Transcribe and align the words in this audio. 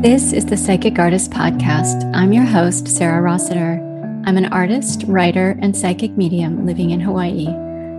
This 0.00 0.32
is 0.32 0.46
the 0.46 0.56
Psychic 0.56 0.98
Artist 0.98 1.32
Podcast. 1.32 2.08
I'm 2.14 2.32
your 2.32 2.44
host, 2.44 2.86
Sarah 2.86 3.20
Rossiter. 3.20 3.80
I'm 4.26 4.36
an 4.36 4.46
artist, 4.52 5.04
writer, 5.06 5.58
and 5.60 5.76
psychic 5.76 6.16
medium 6.16 6.64
living 6.64 6.90
in 6.90 7.00
Hawaii. 7.00 7.46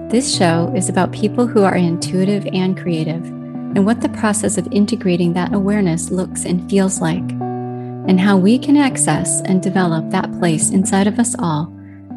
This 0.09 0.35
show 0.35 0.73
is 0.75 0.89
about 0.89 1.11
people 1.11 1.45
who 1.45 1.63
are 1.63 1.75
intuitive 1.75 2.47
and 2.53 2.77
creative 2.77 3.23
and 3.25 3.85
what 3.85 4.01
the 4.01 4.09
process 4.09 4.57
of 4.57 4.67
integrating 4.71 5.33
that 5.33 5.53
awareness 5.53 6.09
looks 6.09 6.45
and 6.45 6.67
feels 6.69 7.01
like, 7.01 7.29
and 7.29 8.19
how 8.19 8.37
we 8.37 8.57
can 8.57 8.77
access 8.77 9.41
and 9.41 9.61
develop 9.61 10.09
that 10.09 10.31
place 10.39 10.71
inside 10.71 11.05
of 11.05 11.19
us 11.19 11.35
all 11.37 11.71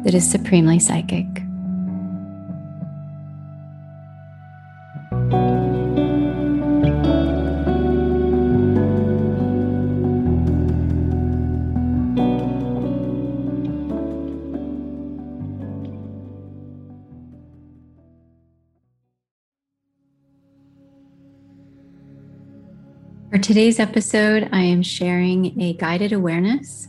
that 0.05 0.15
is 0.15 0.27
supremely 0.27 0.79
psychic. 0.79 1.42
For 23.33 23.39
today's 23.39 23.79
episode, 23.79 24.47
I 24.51 24.59
am 24.59 24.83
sharing 24.83 25.59
a 25.59 25.73
guided 25.73 26.13
awareness, 26.13 26.87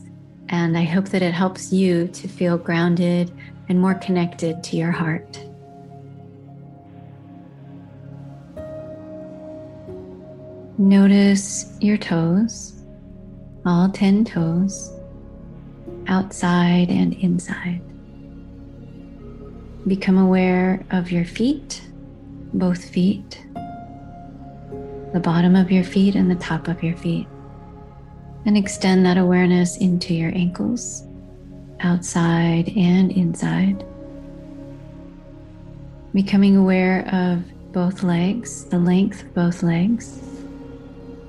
and 0.49 0.77
I 0.77 0.83
hope 0.83 1.09
that 1.09 1.23
it 1.23 1.33
helps 1.33 1.73
you 1.73 2.07
to 2.09 2.27
feel 2.27 2.55
grounded 2.55 3.31
and 3.67 3.81
more 3.81 3.95
connected 3.95 4.63
to 4.65 4.77
your 4.77 4.91
heart. 4.91 5.43
Notice 10.77 11.75
your 11.81 11.97
toes, 11.97 12.79
all 13.65 13.89
10 13.89 14.25
toes, 14.25 14.93
outside 16.05 16.91
and 16.91 17.15
inside. 17.15 17.81
Become 19.87 20.19
aware 20.19 20.85
of 20.91 21.11
your 21.11 21.25
feet, 21.25 21.81
both 22.53 22.85
feet 22.85 23.44
the 25.15 25.21
bottom 25.21 25.55
of 25.55 25.71
your 25.71 25.85
feet 25.85 26.13
and 26.13 26.29
the 26.29 26.35
top 26.35 26.67
of 26.67 26.83
your 26.83 26.97
feet. 26.97 27.25
And 28.45 28.57
extend 28.57 29.05
that 29.05 29.17
awareness 29.17 29.77
into 29.77 30.13
your 30.13 30.29
ankles, 30.35 31.07
outside 31.79 32.67
and 32.75 33.13
inside. 33.13 33.85
Becoming 36.13 36.57
aware 36.57 37.07
of 37.13 37.45
both 37.71 38.03
legs, 38.03 38.65
the 38.65 38.77
length 38.77 39.23
of 39.23 39.33
both 39.33 39.63
legs. 39.63 40.19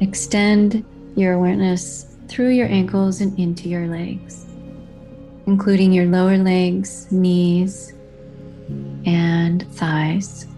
Extend 0.00 0.84
your 1.14 1.34
awareness 1.34 2.16
through 2.26 2.50
your 2.50 2.66
ankles 2.66 3.20
and 3.20 3.38
into 3.38 3.68
your 3.68 3.86
legs, 3.86 4.46
including 5.46 5.92
your 5.92 6.06
lower 6.06 6.38
legs, 6.38 7.06
knees, 7.12 7.94
and 9.04 9.62
thighs 9.74 10.48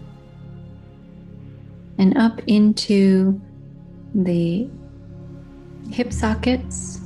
and 1.99 2.17
up 2.17 2.39
into 2.47 3.39
the 4.15 4.67
hip 5.91 6.11
sockets. 6.11 7.01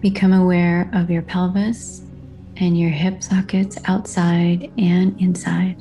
Become 0.00 0.32
aware 0.32 0.88
of 0.94 1.10
your 1.10 1.22
pelvis 1.22 2.02
and 2.56 2.78
your 2.78 2.90
hip 2.90 3.22
sockets 3.22 3.76
outside 3.86 4.70
and 4.78 5.20
inside. 5.20 5.76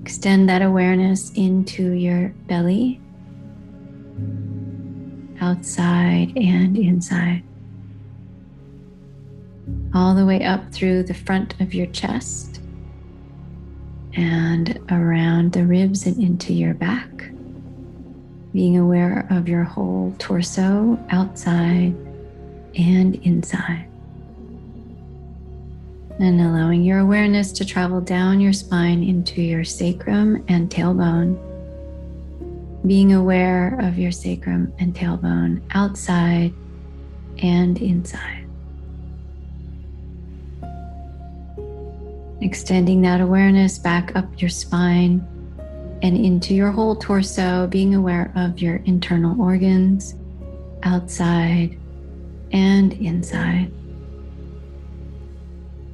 Extend 0.00 0.48
that 0.48 0.62
awareness 0.62 1.30
into 1.34 1.92
your 1.92 2.30
belly, 2.48 3.00
outside 5.40 6.32
and 6.36 6.76
inside. 6.76 7.44
All 9.94 10.14
the 10.14 10.26
way 10.26 10.42
up 10.42 10.72
through 10.72 11.04
the 11.04 11.14
front 11.14 11.60
of 11.60 11.74
your 11.74 11.86
chest 11.86 12.49
and 14.16 14.78
around 14.90 15.52
the 15.52 15.64
ribs 15.64 16.06
and 16.06 16.20
into 16.20 16.52
your 16.52 16.74
back. 16.74 17.08
Being 18.52 18.78
aware 18.78 19.26
of 19.30 19.48
your 19.48 19.62
whole 19.62 20.14
torso 20.18 20.98
outside 21.10 21.94
and 22.74 23.14
inside. 23.24 23.86
And 26.18 26.40
allowing 26.40 26.82
your 26.82 26.98
awareness 26.98 27.52
to 27.52 27.64
travel 27.64 28.00
down 28.00 28.40
your 28.40 28.52
spine 28.52 29.02
into 29.02 29.40
your 29.40 29.64
sacrum 29.64 30.44
and 30.48 30.68
tailbone. 30.68 31.38
Being 32.86 33.12
aware 33.12 33.78
of 33.80 33.98
your 33.98 34.12
sacrum 34.12 34.72
and 34.78 34.94
tailbone 34.94 35.62
outside 35.72 36.52
and 37.38 37.80
inside. 37.80 38.49
Extending 42.42 43.02
that 43.02 43.20
awareness 43.20 43.78
back 43.78 44.16
up 44.16 44.40
your 44.40 44.48
spine 44.48 45.26
and 46.02 46.16
into 46.16 46.54
your 46.54 46.70
whole 46.70 46.96
torso, 46.96 47.66
being 47.66 47.94
aware 47.94 48.32
of 48.34 48.60
your 48.60 48.76
internal 48.86 49.38
organs, 49.38 50.14
outside 50.82 51.78
and 52.52 52.94
inside. 52.94 53.70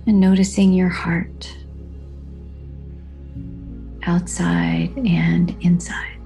And 0.06 0.20
noticing 0.20 0.72
your 0.72 0.88
heart, 0.88 1.52
outside 4.04 4.96
and 4.96 5.56
inside. 5.62 6.16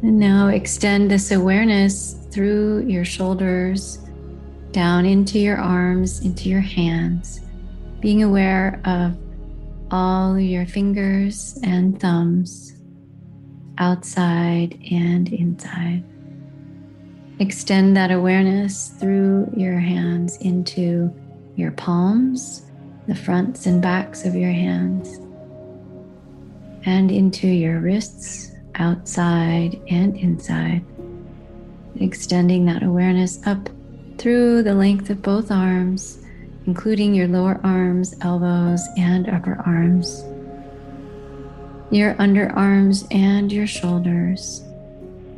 And 0.00 0.18
now 0.18 0.48
extend 0.48 1.10
this 1.10 1.32
awareness 1.32 2.14
through 2.30 2.86
your 2.86 3.04
shoulders, 3.04 3.98
down 4.72 5.04
into 5.04 5.38
your 5.38 5.58
arms, 5.58 6.24
into 6.24 6.48
your 6.48 6.62
hands 6.62 7.43
being 8.04 8.22
aware 8.22 8.82
of 8.84 9.16
all 9.90 10.38
your 10.38 10.66
fingers 10.66 11.58
and 11.62 11.98
thumbs 11.98 12.74
outside 13.78 14.78
and 14.90 15.32
inside. 15.32 16.04
Extend 17.38 17.96
that 17.96 18.10
awareness 18.10 18.88
through 18.88 19.50
your 19.56 19.78
hands 19.78 20.36
into 20.42 21.10
your 21.56 21.70
palms, 21.70 22.70
the 23.08 23.14
fronts 23.14 23.64
and 23.64 23.80
backs 23.80 24.26
of 24.26 24.34
your 24.34 24.52
hands, 24.52 25.18
and 26.84 27.10
into 27.10 27.48
your 27.48 27.80
wrists, 27.80 28.52
outside 28.74 29.80
and 29.88 30.14
inside. 30.18 30.84
Extending 32.00 32.66
that 32.66 32.82
awareness 32.82 33.40
up 33.46 33.70
through 34.18 34.62
the 34.62 34.74
length 34.74 35.08
of 35.08 35.22
both 35.22 35.50
arms 35.50 36.18
including 36.66 37.14
your 37.14 37.28
lower 37.28 37.60
arms, 37.62 38.14
elbows, 38.22 38.82
and 38.96 39.28
upper 39.28 39.60
arms, 39.66 40.24
your 41.90 42.14
underarms 42.14 43.06
and 43.14 43.52
your 43.52 43.66
shoulders, 43.66 44.64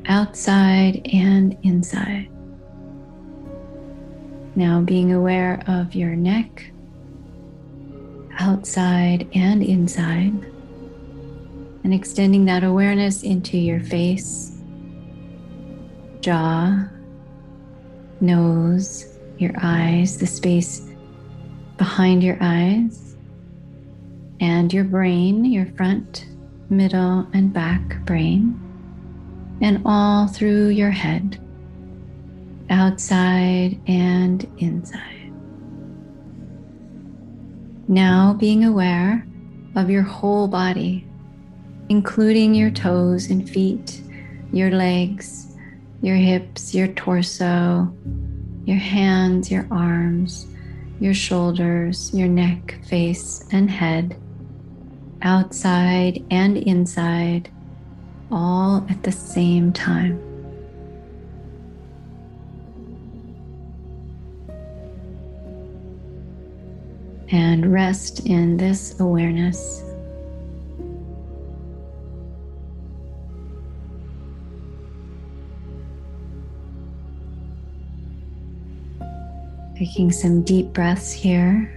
outside 0.06 1.00
and 1.12 1.56
inside. 1.62 2.28
Now 4.54 4.81
being 4.81 5.12
aware 5.12 5.62
of 5.66 5.94
your 5.94 6.14
neck, 6.14 6.70
outside 8.38 9.28
and 9.34 9.62
inside, 9.62 10.32
and 11.84 11.93
extending 11.93 12.44
that 12.47 12.64
awareness 12.64 13.22
into 13.22 13.58
your 13.58 13.81
face, 13.81 14.58
jaw, 16.20 16.84
nose, 18.20 19.19
your 19.38 19.53
eyes, 19.60 20.16
the 20.16 20.26
space 20.26 20.86
behind 21.76 22.22
your 22.22 22.38
eyes 22.41 23.16
and 24.41 24.72
your 24.72 24.84
brain, 24.84 25.44
your 25.44 25.67
front, 25.67 26.26
middle, 26.69 27.26
and 27.32 27.52
back 27.52 28.05
brain, 28.05 28.61
and 29.61 29.82
all 29.84 30.26
through 30.26 30.69
your 30.69 30.90
head, 30.90 31.38
outside 32.70 33.81
and 33.87 34.50
inside. 34.58 35.32
Now 37.88 38.34
being 38.38 38.64
aware 38.64 39.26
of 39.76 39.90
your 39.90 40.02
whole 40.02 40.49
body, 40.49 41.06
including 41.88 42.55
your 42.55 42.70
toes 42.70 43.31
and 43.31 43.49
feet, 43.49 44.02
your 44.52 44.70
legs, 44.70 45.55
your 46.02 46.17
hips, 46.17 46.75
your 46.75 46.88
torso, 46.88 47.93
your 48.64 48.79
hands, 48.79 49.50
your 49.50 49.67
arms 49.70 50.46
your 51.00 51.14
shoulders, 51.14 52.12
your 52.14 52.28
neck, 52.28 52.78
face, 52.88 53.46
and 53.52 53.70
head, 53.70 54.16
outside 55.22 56.25
and 56.31 56.56
inside, 56.56 57.50
all 58.31 58.87
at 58.88 59.02
the 59.02 59.12
same 59.12 59.72
time. 59.72 60.20
And 67.31 67.72
rest 67.72 68.26
in 68.26 68.56
this 68.56 68.98
awareness 69.00 69.86
Taking 79.78 80.11
some 80.11 80.40
deep 80.40 80.73
breaths 80.73 81.12
here. 81.12 81.70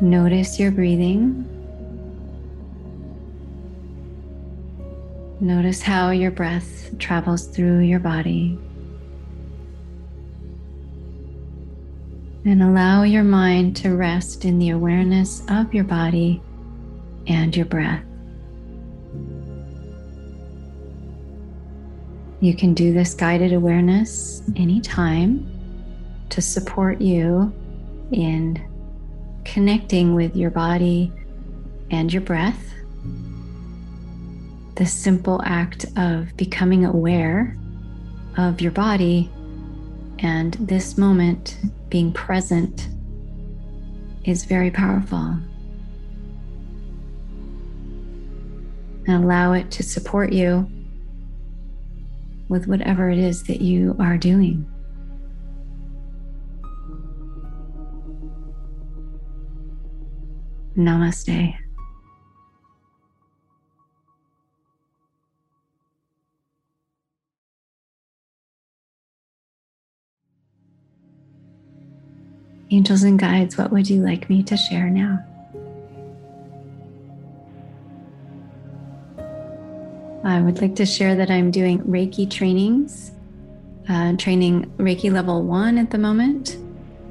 Notice 0.00 0.58
your 0.58 0.70
breathing. 0.70 1.44
Notice 5.38 5.82
how 5.82 6.12
your 6.12 6.30
breath 6.30 6.98
travels 6.98 7.48
through 7.48 7.80
your 7.80 7.98
body. 7.98 8.58
And 12.46 12.62
allow 12.62 13.02
your 13.02 13.24
mind 13.24 13.76
to 13.76 13.96
rest 13.96 14.46
in 14.46 14.58
the 14.58 14.70
awareness 14.70 15.42
of 15.50 15.74
your 15.74 15.84
body 15.84 16.40
and 17.26 17.54
your 17.54 17.66
breath. 17.66 18.02
You 22.40 22.56
can 22.56 22.72
do 22.72 22.94
this 22.94 23.12
guided 23.12 23.52
awareness 23.52 24.42
anytime 24.56 25.52
to 26.30 26.42
support 26.42 27.00
you 27.00 27.52
in 28.12 28.62
connecting 29.44 30.14
with 30.14 30.36
your 30.36 30.50
body 30.50 31.12
and 31.90 32.12
your 32.12 32.22
breath. 32.22 32.72
The 34.74 34.86
simple 34.86 35.40
act 35.44 35.86
of 35.96 36.36
becoming 36.36 36.84
aware 36.84 37.56
of 38.36 38.60
your 38.60 38.72
body 38.72 39.30
and 40.18 40.54
this 40.54 40.98
moment 40.98 41.58
being 41.88 42.12
present 42.12 42.88
is 44.24 44.44
very 44.44 44.70
powerful. 44.70 45.38
And 49.08 49.24
allow 49.24 49.52
it 49.52 49.70
to 49.72 49.82
support 49.82 50.32
you 50.32 50.68
with 52.48 52.66
whatever 52.66 53.08
it 53.08 53.18
is 53.18 53.44
that 53.44 53.60
you 53.60 53.94
are 53.98 54.18
doing. 54.18 54.70
Namaste. 60.76 61.56
Angels 72.70 73.04
and 73.04 73.18
guides, 73.18 73.56
what 73.56 73.70
would 73.70 73.88
you 73.88 74.02
like 74.02 74.28
me 74.28 74.42
to 74.42 74.56
share 74.56 74.90
now? 74.90 75.24
I 80.24 80.40
would 80.40 80.60
like 80.60 80.74
to 80.76 80.84
share 80.84 81.14
that 81.14 81.30
I'm 81.30 81.52
doing 81.52 81.78
Reiki 81.84 82.28
trainings, 82.28 83.12
uh, 83.88 84.16
training 84.16 84.66
Reiki 84.76 85.12
level 85.12 85.44
one 85.44 85.78
at 85.78 85.90
the 85.90 85.98
moment. 85.98 86.58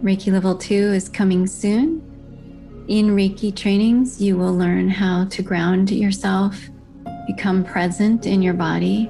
Reiki 0.06 0.32
level 0.32 0.56
two 0.56 0.94
is 0.94 1.10
coming 1.10 1.48
soon. 1.48 2.00
In 2.88 3.16
Reiki 3.16 3.56
trainings, 3.56 4.22
you 4.22 4.38
will 4.38 4.56
learn 4.56 4.88
how 4.88 5.26
to 5.30 5.42
ground 5.42 5.90
yourself, 5.90 6.70
become 7.26 7.64
present 7.64 8.28
in 8.28 8.44
your 8.44 8.54
body, 8.54 9.10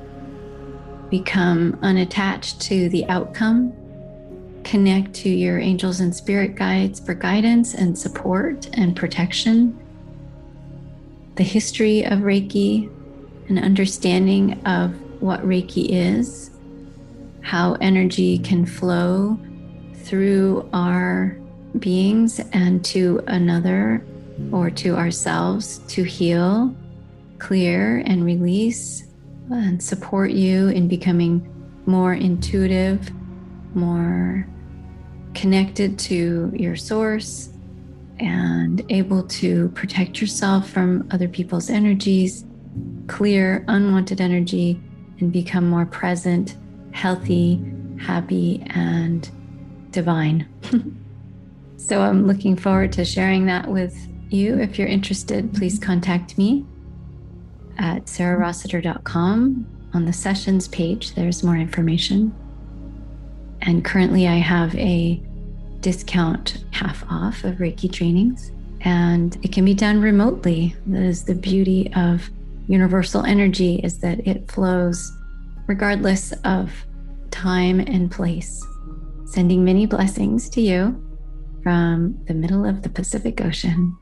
become 1.10 1.78
unattached 1.82 2.62
to 2.62 2.88
the 2.88 3.06
outcome, 3.10 3.74
connect 4.64 5.14
to 5.16 5.30
your 5.30 5.60
angels 5.60 6.00
and 6.00 6.16
spirit 6.16 6.56
guides 6.56 7.02
for 7.02 7.14
guidance 7.14 7.74
and 7.74 7.98
support 7.98 8.70
and 8.78 8.96
protection, 8.96 9.78
the 11.36 11.44
history 11.44 12.06
of 12.06 12.20
Reiki, 12.20 12.90
an 13.50 13.60
understanding 13.60 14.66
of 14.66 14.94
what 15.22 15.42
Reiki 15.42 15.90
is, 15.90 16.52
how 17.42 17.74
energy 17.82 18.40
can 18.40 18.66
flow 18.66 19.38
through 20.06 20.68
our 20.74 21.38
beings 21.80 22.40
and 22.54 22.84
to 22.86 23.22
another 23.28 24.06
or 24.52 24.70
to 24.70 24.96
ourselves 24.96 25.80
to 25.88 26.04
heal, 26.04 26.76
clear, 27.40 28.04
and 28.06 28.24
release 28.24 29.08
and 29.52 29.82
support 29.82 30.32
you 30.32 30.70
in 30.70 30.88
becoming 30.88 31.52
more 31.86 32.14
intuitive, 32.14 33.12
more 33.74 34.48
connected 35.34 36.00
to 36.00 36.52
your 36.56 36.76
source, 36.76 37.50
and 38.20 38.84
able 38.90 39.24
to 39.24 39.70
protect 39.70 40.22
yourself 40.22 40.70
from 40.70 41.08
other 41.12 41.28
people's 41.28 41.70
energies 41.70 42.46
clear 43.08 43.64
unwanted 43.68 44.22
energy 44.22 44.82
and 45.20 45.32
become 45.32 45.70
more 45.70 45.86
present, 45.86 46.58
healthy, 46.92 47.64
happy, 48.00 48.64
and 48.68 49.30
divine. 49.96 50.48
so 51.78 52.02
I'm 52.02 52.28
looking 52.28 52.56
forward 52.56 52.92
to 52.94 53.06
sharing 53.06 53.46
that 53.46 53.68
with 53.68 53.98
you. 54.30 54.60
If 54.60 54.78
you're 54.78 54.88
interested, 54.88 55.54
please 55.54 55.80
contact 55.80 56.38
me 56.38 56.66
at 57.80 58.06
sarahrossiter.com. 58.06 59.66
On 59.94 60.06
the 60.06 60.14
sessions 60.14 60.68
page, 60.68 61.16
there's 61.16 61.42
more 61.42 61.56
information. 61.56 62.36
And 63.62 63.84
currently, 63.84 64.28
I 64.28 64.36
have 64.36 64.76
a 64.76 65.24
discount 65.80 66.66
half 66.72 67.04
off 67.10 67.44
of 67.46 67.56
Reiki 67.56 67.92
trainings, 67.92 68.52
and 68.82 69.38
it 69.44 69.54
can 69.54 69.64
be 69.64 69.74
done 69.74 70.02
remotely. 70.02 70.76
That 70.88 71.04
is 71.04 71.24
the 71.24 71.36
beauty 71.36 71.92
of 71.96 72.30
universal 72.68 73.24
energy 73.24 73.76
is 73.76 74.00
that 74.00 74.28
it 74.28 74.52
flows 74.52 75.14
regardless 75.68 76.34
of 76.44 76.86
time 77.32 77.80
and 77.80 78.12
place. 78.12 78.62
Sending 79.26 79.66
many 79.66 79.86
blessings 79.86 80.50
to 80.50 80.62
you 80.62 81.02
from 81.64 82.18
the 82.28 82.34
middle 82.34 82.66
of 82.66 82.84
the 82.84 82.90
Pacific 82.90 83.42
Ocean. 83.42 83.98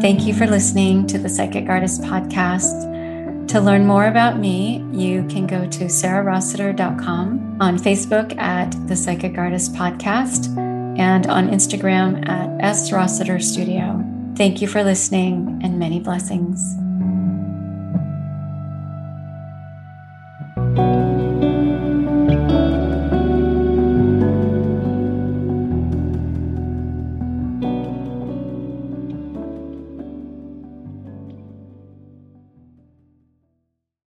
Thank 0.00 0.26
you 0.26 0.34
for 0.34 0.46
listening 0.46 1.06
to 1.06 1.18
the 1.18 1.28
Psychic 1.28 1.68
Artist 1.68 2.00
Podcast. 2.02 3.46
To 3.48 3.60
learn 3.60 3.86
more 3.86 4.06
about 4.06 4.38
me, 4.38 4.84
you 4.92 5.24
can 5.28 5.46
go 5.46 5.66
to 5.66 5.84
sarahrossiter.com, 5.84 7.58
on 7.60 7.78
Facebook 7.78 8.36
at 8.38 8.70
the 8.88 8.96
Psychic 8.96 9.36
Artist 9.38 9.74
Podcast, 9.74 10.54
and 10.98 11.26
on 11.26 11.48
Instagram 11.50 12.28
at 12.28 12.64
S 12.64 12.92
Rossiter 12.92 13.38
Studio. 13.40 14.04
Thank 14.36 14.60
you 14.60 14.68
for 14.68 14.82
listening 14.82 15.60
and 15.62 15.78
many 15.78 16.00
blessings. 16.00 16.76